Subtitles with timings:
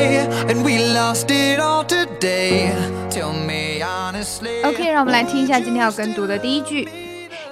[0.00, 2.72] way, and we lost it all today.
[3.10, 4.62] Tell me honestly.
[4.64, 6.88] OK，让我们来听一下今天要跟读的第一句。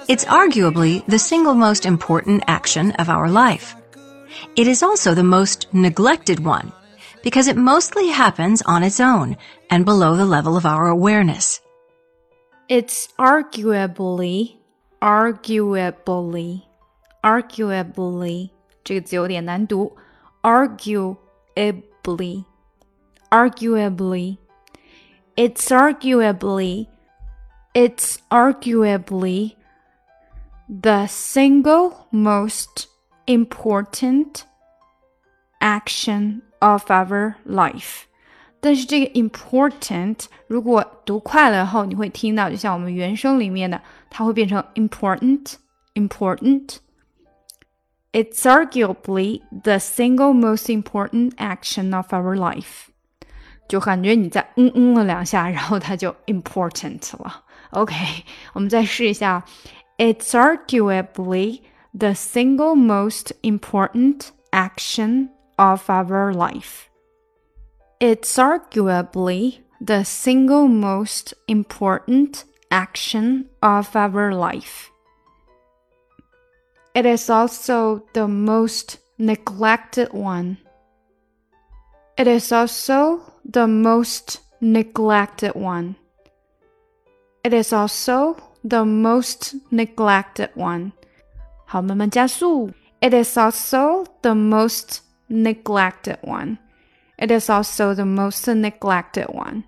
[0.07, 3.73] It's arguably the single most important action of our life.
[4.55, 6.71] It is also the most neglected one
[7.23, 9.35] because it mostly happens on its own
[9.69, 11.59] and below the level of our awareness.
[12.67, 14.57] It's arguably,
[15.01, 16.61] arguably,
[17.23, 18.49] arguably
[18.83, 19.95] 这个字有点难读，
[20.43, 21.81] arguably,
[23.29, 24.37] arguably.
[25.37, 26.87] It's arguably,
[27.73, 29.55] it's arguably
[30.69, 32.87] the single most
[33.27, 34.45] important
[35.59, 38.03] action of our life.
[38.61, 45.55] 但是这个 important 如果读快了后，你会听到，就像我们原声里面的，它会变成 important
[45.95, 46.77] important。
[48.11, 52.87] It's arguably the single most important action of our life。
[53.67, 57.43] 就感觉你在嗯嗯了两下，然后它就 important 了。
[57.71, 57.95] OK，
[58.53, 59.43] 我们再试一下。
[59.97, 61.61] It's arguably
[61.97, 66.87] the single most important action of our life.
[67.99, 74.89] It's arguably the single most important action of our life.
[76.93, 80.57] It is also the most neglected one.
[82.17, 85.95] It is also the most neglected one.
[87.43, 90.93] It is also the most neglected one.
[91.65, 92.71] 好，慢慢加速。
[93.01, 96.57] It is also the most neglected one.
[97.17, 99.63] It is also the most neglected one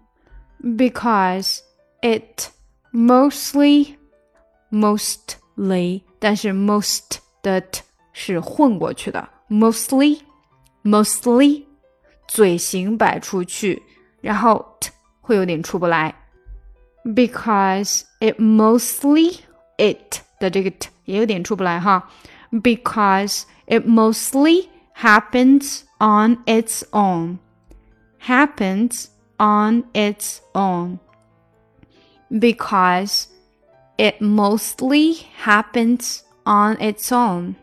[0.61, 1.61] because
[2.02, 2.49] it
[2.91, 3.97] mostly,
[5.55, 7.81] mostly, 但是 most 的 t
[8.13, 10.19] 是混过去的，mostly,
[10.83, 11.63] mostly，
[12.27, 13.81] 嘴型摆出去，
[14.21, 16.13] 然后 t 会有点出不来，
[17.03, 19.39] because it mostly
[19.77, 22.09] it 的这个 t 也有点出不来哈，
[22.52, 27.37] because it mostly happens on its own,
[28.21, 30.98] happens on its own,
[32.30, 33.25] because
[33.98, 37.55] it mostly happens on its own.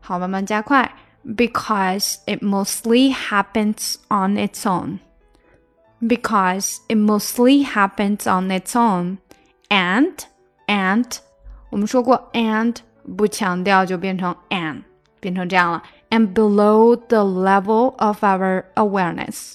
[0.00, 0.92] 好，慢慢加快。
[1.24, 4.98] Because it mostly happens on its own.
[6.00, 9.18] Because it mostly happens on its own.
[9.68, 10.14] And
[10.66, 11.16] and
[11.70, 12.76] 我们说过 and
[13.16, 14.82] 不强调就变成 and
[15.18, 15.82] 变成这样了。
[16.10, 19.54] And below the level of our awareness.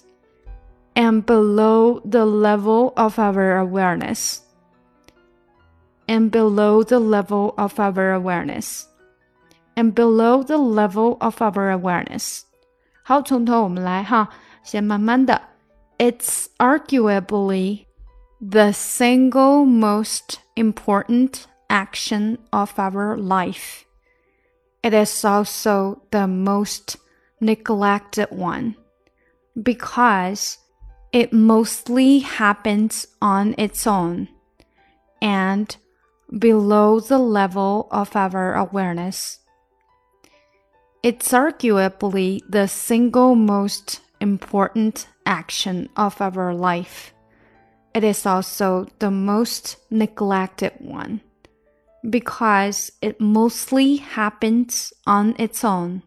[0.94, 4.40] And below the level of our awareness
[6.08, 8.88] and below the level of our awareness,
[9.76, 12.44] and below the level of our awareness.
[13.04, 14.30] 好，从头我们来哈，
[14.64, 15.42] 先慢慢的。
[15.98, 17.86] It's arguably
[18.40, 23.86] the single most important action of our life.
[24.82, 26.98] It is also the most
[27.40, 28.76] neglected one
[29.56, 30.58] because
[31.12, 34.28] it mostly happens on its own
[35.22, 35.76] and
[36.31, 39.41] below the level of our awareness.
[41.03, 47.13] It's arguably the single most important action of our life.
[47.95, 51.21] It is also the most neglected one
[52.09, 56.03] because it mostly happens on its own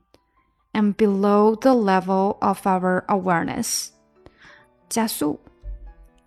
[0.74, 3.92] and below the level of our awareness.
[4.90, 5.40] 加速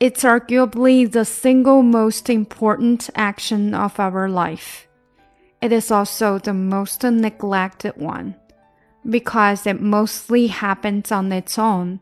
[0.03, 4.89] it's arguably the single most important action of our life.
[5.61, 8.35] It is also the most neglected one
[9.09, 12.01] because it mostly happens on its own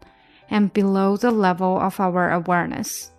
[0.49, 3.11] and below the level of our awareness.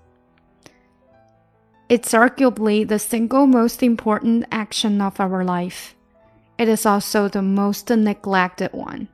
[1.87, 5.93] It's arguably the single most important action of our life.
[6.57, 9.09] It is also the most neglected one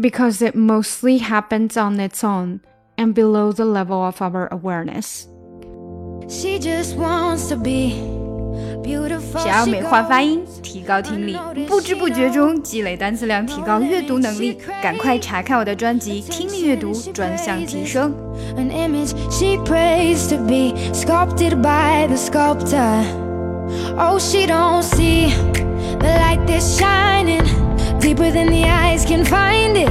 [0.00, 2.60] because it mostly happens on its own
[2.97, 5.27] and below the level of our awareness.
[6.27, 7.95] She just wants to be
[8.83, 9.41] beautiful.
[9.41, 11.35] 想要美化发音，提高听力，
[11.67, 18.13] 不知不觉中积累单词量，提高阅读能力，赶快查看我的专辑《听力阅读专项提升》。
[18.59, 23.03] An image she prays to be sculpted by the sculptor.
[23.97, 25.31] Oh, she don't see
[25.99, 27.43] the light that's shining
[27.99, 29.89] deeper than the eyes can find it.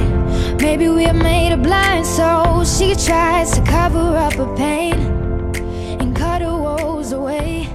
[0.64, 4.94] Maybe we're made of blind, so she tries to cover up her pain
[6.00, 7.68] and cut her woes away.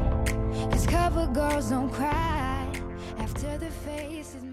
[0.71, 2.67] Cause cover girls don't cry
[3.19, 4.43] after the face is